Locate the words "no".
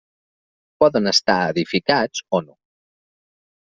2.49-2.61